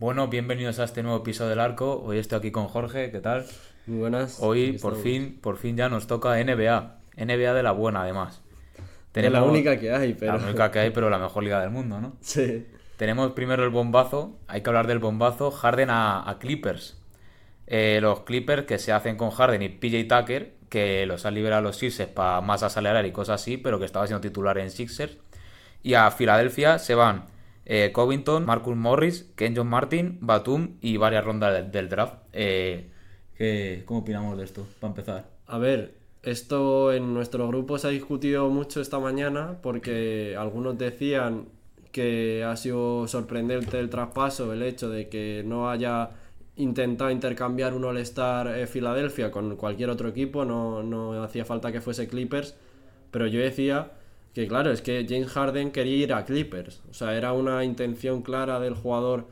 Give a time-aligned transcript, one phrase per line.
[0.00, 2.02] Bueno, bienvenidos a este nuevo episodio del Arco.
[2.02, 3.44] Hoy estoy aquí con Jorge, ¿qué tal?
[3.86, 4.38] Muy buenas.
[4.40, 6.96] Hoy por fin, por fin ya nos toca NBA.
[7.18, 8.40] NBA de la buena, además.
[9.12, 10.38] Es la única que hay, pero.
[10.38, 12.16] La única que hay, pero la mejor liga del mundo, ¿no?
[12.22, 12.66] Sí.
[12.96, 14.38] Tenemos primero el bombazo.
[14.48, 15.50] Hay que hablar del bombazo.
[15.50, 16.98] Harden a, Clippers.
[17.66, 21.60] Eh, los Clippers que se hacen con Harden y PJ Tucker, que los han liberado
[21.60, 25.18] los Sixers para más acelerar y cosas así, pero que estaba siendo titular en Sixers.
[25.82, 27.24] Y a Filadelfia se van
[27.72, 32.16] eh, Covington, Marcus Morris, Ken John Martin, Batum y varias rondas del, draft.
[32.32, 32.90] Eh,
[33.86, 35.28] ¿Cómo opinamos de esto, para empezar?
[35.46, 41.46] A ver, esto en nuestro grupo se ha discutido mucho esta mañana porque algunos decían
[41.92, 46.10] que ha sido sorprendente el traspaso, el hecho de que no haya
[46.56, 51.80] intentado intercambiar un All-Star eh, Filadelfia con cualquier otro equipo, no, no hacía falta que
[51.80, 52.56] fuese Clippers,
[53.12, 53.92] pero yo decía
[54.34, 56.82] que claro, es que James Harden quería ir a Clippers.
[56.90, 59.26] O sea, era una intención clara del jugador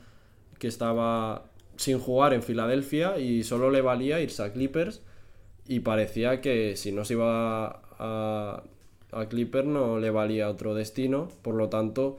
[0.59, 1.45] que estaba
[1.77, 5.03] sin jugar en Filadelfia y solo le valía irse a Clippers.
[5.67, 8.63] Y parecía que si no se iba a,
[9.13, 11.29] a Clippers no le valía otro destino.
[11.43, 12.19] Por lo tanto,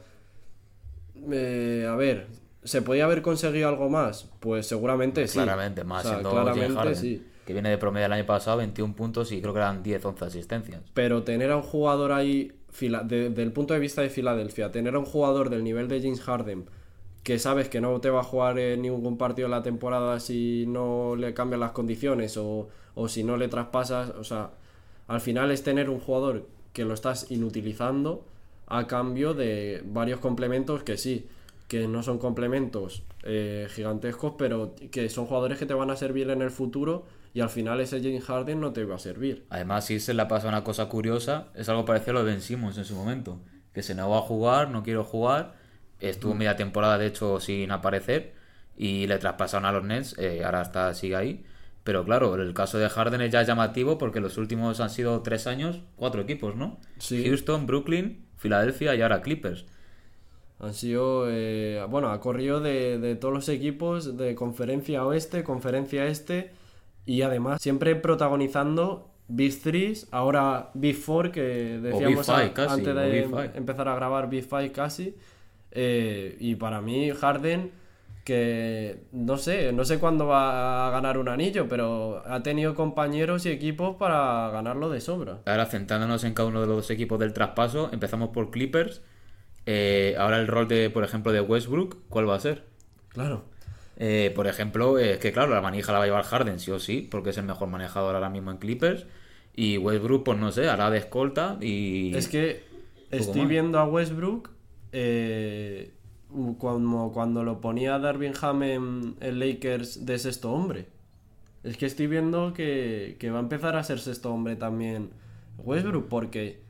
[1.31, 2.27] eh, a ver,
[2.63, 4.30] ¿se podía haber conseguido algo más?
[4.39, 5.39] Pues seguramente sí.
[5.39, 9.53] Claramente, más claramente sí que viene de promedio el año pasado, 21 puntos y creo
[9.55, 10.83] que eran 10, 11 asistencias.
[10.94, 15.00] Pero tener a un jugador ahí desde el punto de vista de Filadelfia, tener a
[15.00, 16.66] un jugador del nivel de James Harden
[17.23, 20.66] que sabes que no te va a jugar en ningún partido en la temporada si
[20.67, 22.70] no le cambian las condiciones o,
[23.08, 24.52] si no le traspasas, o sea,
[25.08, 28.25] al final es tener un jugador que lo estás inutilizando
[28.67, 31.28] a cambio de varios complementos que sí,
[31.68, 36.30] que no son complementos eh, gigantescos, pero que son jugadores que te van a servir
[36.30, 39.45] en el futuro y al final ese James Harden no te va a servir.
[39.50, 42.41] Además, si se le pasa una cosa curiosa, es algo parecido a lo de Ben
[42.41, 43.40] Simmons en su momento,
[43.73, 45.53] que se no va a jugar, no quiero jugar,
[46.00, 48.34] estuvo media temporada de hecho sin aparecer
[48.75, 51.45] y le traspasaron a los Nets, eh, ahora está sigue ahí.
[51.84, 55.47] Pero claro, el caso de Harden es ya llamativo porque los últimos han sido tres
[55.47, 56.78] años, cuatro equipos, ¿no?
[57.09, 59.66] Houston, Brooklyn, Filadelfia y ahora Clippers.
[60.59, 66.06] Han sido, eh, bueno, ha corrido de, de, todos los equipos de conferencia oeste, conferencia
[66.06, 66.51] este
[67.06, 74.30] y además siempre protagonizando 3, ahora Big 4 que decíamos antes de empezar a grabar
[74.30, 75.16] Big 5 casi.
[75.72, 77.72] Eh, y para mí Harden
[78.30, 83.46] que no sé, no sé cuándo va a ganar un anillo, pero ha tenido compañeros
[83.48, 85.40] y equipos para ganarlo de sobra.
[85.48, 89.02] Ahora centrándonos en cada uno de los dos equipos del traspaso, empezamos por Clippers.
[89.66, 92.66] Eh, ahora el rol de, por ejemplo, de Westbrook, ¿cuál va a ser?
[93.10, 93.46] Claro.
[94.00, 96.80] Eh, por ejemplo, es que claro, la manija la va a llevar Harden, sí o
[96.80, 99.06] sí, porque es el mejor manejador ahora mismo en Clippers.
[99.54, 102.16] Y Westbrook, pues no sé, hará de escolta y.
[102.16, 102.64] Es que
[103.12, 104.52] estoy viendo a Westbrook
[104.94, 105.92] eh,
[106.58, 110.88] cuando, cuando lo ponía Darvingham en, en Lakers de sexto hombre.
[111.64, 115.10] Es que estoy viendo que, que va a empezar a ser sexto hombre también
[115.58, 116.62] Westbrook, porque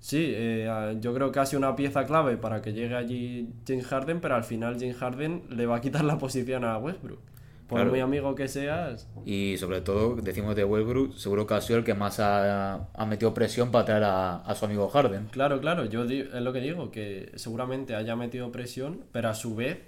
[0.00, 3.86] Sí, eh, yo creo que ha sido una pieza clave para que llegue allí James
[3.86, 7.20] Harden, pero al final James Harden le va a quitar la posición a Westbrook.
[7.68, 9.08] Por muy amigo que seas.
[9.24, 13.32] Y sobre todo, decimos de Westbrook, seguro que ha sido el que más ha, metido
[13.32, 15.26] presión para traer a, su amigo Harden.
[15.26, 19.54] Claro, claro, yo es lo que digo, que seguramente haya metido presión, pero a su
[19.54, 19.78] vez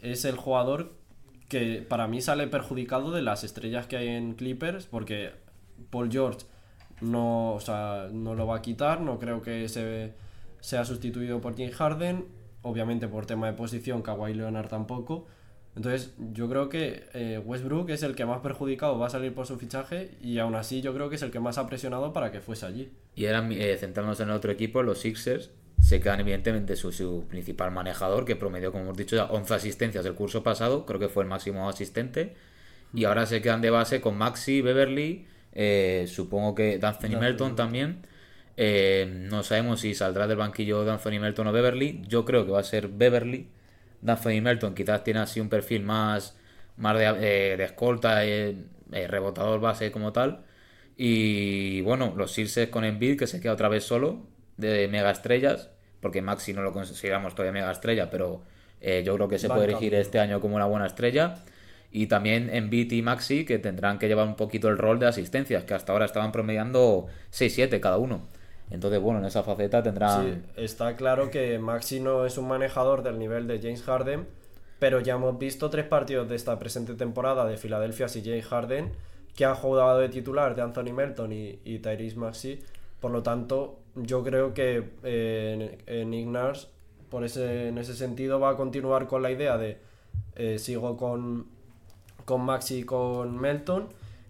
[0.00, 0.92] es el jugador
[1.48, 5.32] que para mí sale perjudicado de las estrellas que hay en Clippers, porque
[5.90, 6.46] Paul George
[7.02, 10.12] no, o sea, no lo va a quitar, no creo que se,
[10.60, 12.24] sea sustituido por James Harden,
[12.62, 15.26] obviamente por tema de posición, Kawhi Leonard tampoco.
[15.74, 19.46] Entonces, yo creo que eh, Westbrook es el que más perjudicado va a salir por
[19.46, 22.30] su fichaje y aún así yo creo que es el que más ha presionado para
[22.30, 22.92] que fuese allí.
[23.14, 25.50] Y ahora, eh, centrándonos en el otro equipo, los Sixers
[25.80, 30.04] se quedan evidentemente su, su principal manejador, que promedió, como hemos dicho, ya 11 asistencias
[30.04, 32.34] del curso pasado, creo que fue el máximo asistente.
[32.94, 38.06] Y ahora se quedan de base con Maxi, Beverly, eh, supongo que D'Anthony Melton también.
[38.56, 42.02] Eh, no sabemos si saldrá del banquillo D'Anthony Melton o Beverly.
[42.08, 43.48] Yo creo que va a ser Beverly.
[44.00, 46.36] D'Anthony Melton quizás tiene así un perfil más,
[46.76, 48.22] más de, eh, de escolta,
[48.90, 50.44] rebotador base como tal.
[50.96, 54.26] Y bueno, los Sixers con Embiid que se queda otra vez solo
[54.56, 55.70] de mega estrellas,
[56.00, 58.42] porque Maxi no lo consideramos todavía mega estrella, pero
[58.80, 61.36] yo creo que se puede elegir este año como una buena estrella.
[61.92, 65.06] Y también en Beat y Maxi, que tendrán que llevar un poquito el rol de
[65.06, 68.22] asistencias, que hasta ahora estaban promediando 6-7 cada uno.
[68.70, 70.42] Entonces, bueno, en esa faceta tendrán...
[70.56, 74.26] Sí, está claro que Maxi no es un manejador del nivel de James Harden,
[74.78, 78.92] pero ya hemos visto tres partidos de esta presente temporada de Filadelfia y James Harden,
[79.36, 82.60] que han jugado de titular de Anthony Melton y, y Tyrese Maxi.
[83.00, 86.68] Por lo tanto, yo creo que eh, en, Ignars,
[87.10, 89.78] por ese, en ese sentido, va a continuar con la idea de
[90.34, 91.46] eh, sigo con,
[92.32, 93.88] con Maxi y con Melton.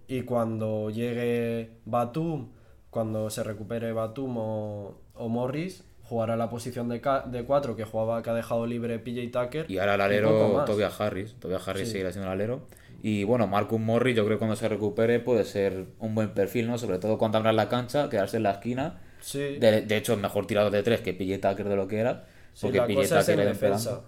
[0.08, 2.48] Y cuando llegue Batum,
[2.90, 8.20] cuando se recupere Batum o, o Morris, jugará la posición de, de 4 que jugaba,
[8.22, 9.70] que ha dejado libre PJ Tucker.
[9.70, 10.64] Y ahora el alero.
[10.66, 11.34] Tobias Harris.
[11.38, 11.92] Tobias Harris Sí.
[11.92, 12.66] seguirá siendo el alero.
[13.04, 16.66] Y bueno, Marcus Morris, yo creo que cuando se recupere puede ser un buen perfil,
[16.66, 16.76] ¿no?
[16.78, 19.00] Sobre todo cuando abran la cancha, quedarse en la esquina.
[19.20, 19.38] Sí.
[19.58, 22.26] De, de hecho, es mejor tirador de tres que PJ Tucker de lo que era.
[22.52, 24.00] Sí, Porque la PJ cosa es en Tucker defensa.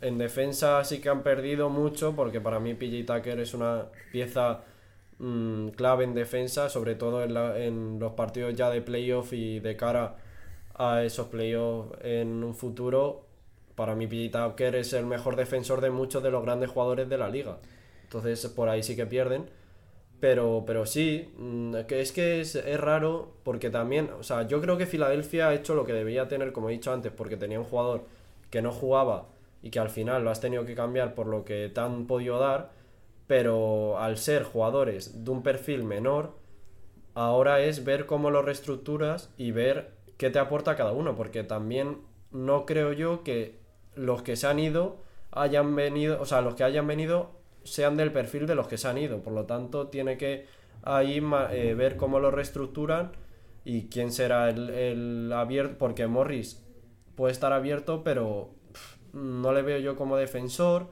[0.00, 4.62] En defensa sí que han perdido mucho porque para mí PJ Tucker es una pieza
[5.18, 9.60] mm, clave en defensa, sobre todo en, la- en los partidos ya de playoff y
[9.60, 10.16] de cara
[10.74, 13.26] a esos playoffs en un futuro.
[13.76, 17.18] Para mí PJ Tucker es el mejor defensor de muchos de los grandes jugadores de
[17.18, 17.58] la liga.
[18.04, 19.46] Entonces por ahí sí que pierden.
[20.20, 24.76] Pero, pero sí, mm, es que es, es raro porque también, o sea, yo creo
[24.76, 27.64] que Filadelfia ha hecho lo que debía tener, como he dicho antes, porque tenía un
[27.64, 28.04] jugador
[28.50, 29.26] que no jugaba
[29.62, 32.38] y que al final lo has tenido que cambiar por lo que te han podido
[32.38, 32.72] dar,
[33.26, 36.36] pero al ser jugadores de un perfil menor,
[37.14, 41.98] ahora es ver cómo lo reestructuras y ver qué te aporta cada uno, porque también
[42.30, 43.60] no creo yo que
[43.94, 47.30] los que se han ido hayan venido, o sea, los que hayan venido
[47.62, 50.46] sean del perfil de los que se han ido, por lo tanto tiene que
[50.82, 53.12] ahí eh, ver cómo lo reestructuran
[53.64, 56.64] y quién será el, el abierto, porque Morris
[57.14, 58.54] puede estar abierto, pero
[59.12, 60.88] no le veo yo como defensor,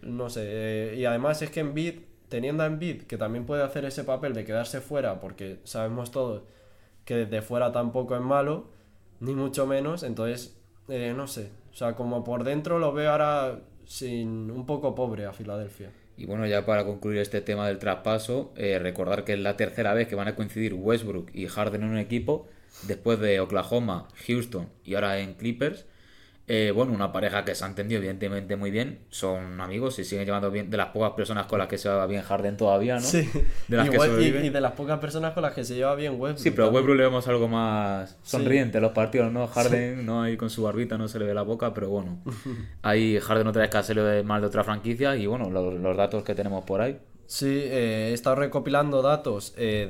[0.00, 3.84] no sé, eh, y además es que Embiid, teniendo a Embiid, que también puede hacer
[3.84, 6.42] ese papel de quedarse fuera, porque sabemos todos
[7.04, 8.68] que desde fuera tampoco es malo,
[9.20, 13.60] ni mucho menos, entonces, eh, no sé, o sea, como por dentro lo veo ahora
[13.84, 15.90] sin un poco pobre a Filadelfia.
[16.18, 19.94] Y bueno, ya para concluir este tema del traspaso, eh, recordar que es la tercera
[19.94, 22.48] vez que van a coincidir Westbrook y Harden en un equipo,
[22.88, 25.86] después de Oklahoma, Houston y ahora en Clippers.
[26.50, 30.24] Eh, bueno, una pareja que se ha entendido evidentemente muy bien, son amigos y siguen
[30.24, 33.02] llevando bien, de las pocas personas con las que se va bien Harden todavía, ¿no?
[33.02, 33.28] Sí,
[33.68, 36.12] De las que We- y- de las pocas personas con las que se lleva bien
[36.12, 36.38] Westbrook.
[36.42, 36.70] Sí, pero a.
[36.70, 39.46] Westbrook le vemos algo más sonriente en los partidos, ¿no?
[39.46, 42.18] Harden no ahí con su barbita no se le ve la boca, pero bueno.
[42.82, 45.96] Ahí Harden otra vez que le ve mal de otra franquicia y bueno, los, los
[45.98, 46.98] datos que tenemos por ahí.
[47.26, 49.86] Sí, eh, he estado recopilando datos eh,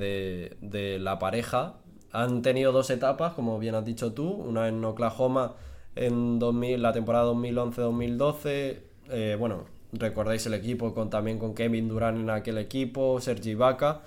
[0.61, 1.75] de, de la pareja.
[2.11, 5.55] Han tenido dos etapas, como bien has dicho tú, una en Oklahoma
[5.99, 8.79] en 2000, la temporada 2011-2012.
[9.11, 14.03] eh, bueno, recordáis el equipo con, también con Kevin Durant en aquel equipo, Sergi Ibaka.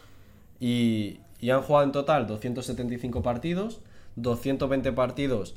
[0.60, 3.82] Y, han jugado en total 275 partidos,
[4.16, 5.56] 220 partidos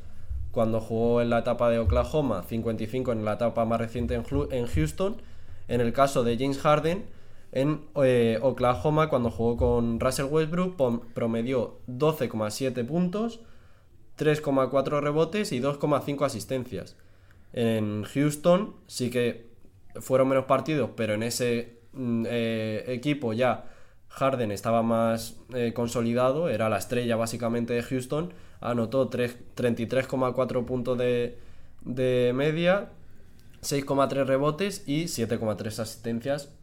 [0.50, 5.16] cuando jugó en la etapa de Oklahoma, 55 en la etapa más reciente en, Houston.
[5.68, 7.04] En el caso de James Harden,
[7.52, 10.76] en eh, Oklahoma, cuando jugó con Russell Westbrook,
[11.12, 13.40] promedió 12,7 puntos,
[14.18, 16.96] 3,4 rebotes y 2,5 asistencias.
[17.52, 19.48] En Houston sí que
[19.96, 23.70] fueron menos partidos, pero en ese mm, eh, equipo ya
[24.08, 30.98] Harden estaba más eh, consolidado, era la estrella básicamente de Houston, anotó tres- 33,4 puntos
[30.98, 31.38] de,
[31.82, 32.90] de media,
[33.62, 36.54] 6,3 rebotes y 7,3 asistencias.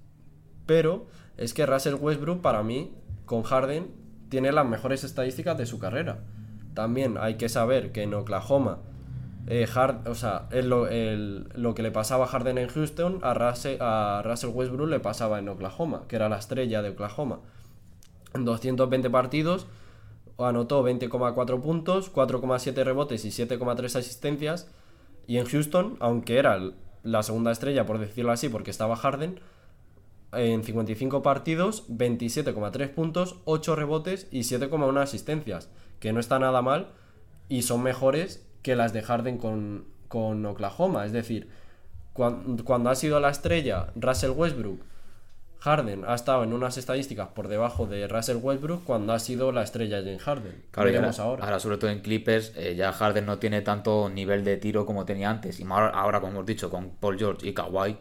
[0.66, 2.94] Pero es que Russell Westbrook para mí,
[3.26, 3.92] con Harden,
[4.30, 6.24] tiene las mejores estadísticas de su carrera.
[6.74, 8.80] También hay que saber que en Oklahoma,
[9.48, 9.68] eh,
[10.06, 13.78] o sea, es lo, el- lo que le pasaba a Harden en Houston, a Russell,
[13.82, 17.40] a Russell Westbrook le pasaba en Oklahoma, que era la estrella de Oklahoma.
[18.34, 19.68] En 220 partidos
[20.38, 24.70] anotó 20,4 puntos, 4,7 rebotes y 7,3 asistencias.
[25.28, 26.60] Y en Houston, aunque era
[27.04, 29.40] la segunda estrella, por decirlo así, porque estaba Harden,
[30.34, 35.70] en 55 partidos, 27,3 puntos, 8 rebotes y 7,1 asistencias,
[36.02, 36.90] que no está nada mal
[37.48, 41.06] y son mejores que las de Harden con, con Oklahoma.
[41.06, 41.48] Es decir,
[42.14, 44.82] cuan- cuando ha sido la estrella Russell Westbrook,
[45.60, 49.62] Harden ha estado en unas estadísticas por debajo de Russell Westbrook cuando ha sido la
[49.62, 50.64] estrella James Harden.
[50.72, 51.44] Claro, ahora, ahora.
[51.46, 55.06] ahora sobre todo en Clippers, eh, ya Harden no tiene tanto nivel de tiro como
[55.06, 55.60] tenía antes.
[55.60, 57.92] Y ahora, ahora, como hemos dicho, con Paul George y Kawhi.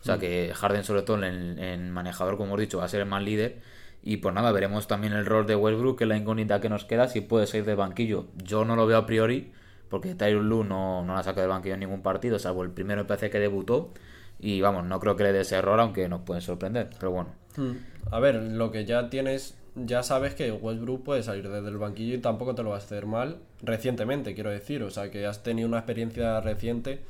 [0.00, 3.00] O sea que Harden, sobre todo en, en manejador, como hemos dicho, va a ser
[3.00, 3.58] el más líder.
[4.02, 6.84] Y pues nada, veremos también el rol de Westbrook, que es la incógnita que nos
[6.84, 8.26] queda, si puede salir del banquillo.
[8.42, 9.52] Yo no lo veo a priori,
[9.88, 13.02] porque Tyron Lue no, no la saca del banquillo en ningún partido, salvo el primero
[13.02, 13.92] me parece que debutó.
[14.40, 16.90] Y vamos, no creo que le dé ese error, aunque nos puede sorprender.
[16.98, 17.72] Pero bueno, Hmm.
[18.12, 22.14] A ver, lo que ya tienes, ya sabes que Westbrook puede salir desde el banquillo
[22.14, 24.82] y tampoco te lo va a hacer mal recientemente, quiero decir.
[24.82, 27.00] O sea, que has tenido una experiencia reciente.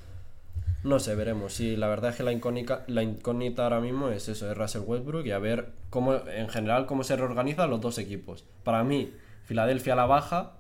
[0.84, 1.52] No sé, veremos.
[1.54, 4.82] Sí, la verdad es que la incógnita, la incógnita ahora mismo es eso, es Russell
[4.86, 8.44] Westbrook y a ver cómo, en general, cómo se reorganizan los dos equipos.
[8.64, 9.12] Para mí,
[9.44, 10.52] Filadelfia a la baja,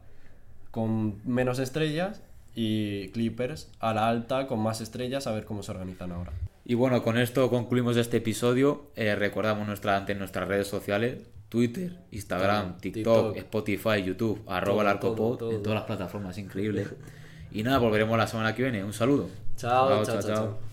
[0.70, 2.22] con menos estrellas,
[2.54, 6.32] y Clippers a la alta, con más estrellas, a ver cómo se organizan ahora.
[6.64, 8.90] Y bueno, con esto concluimos este episodio.
[8.96, 13.36] Eh, recordamos nuestra, ante nuestras redes sociales, Twitter, Instagram, TikTok, TikTok.
[13.36, 15.52] Spotify, YouTube, arroba el todo, arcopod, todo.
[15.52, 16.86] en todas las plataformas, increíble.
[17.52, 18.82] Y nada, volveremos la semana que viene.
[18.82, 19.28] Un saludo.
[19.58, 20.67] 走走走。